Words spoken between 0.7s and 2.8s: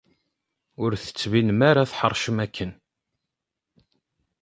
Ur d-tettbinem ara tḥeṛcem akken.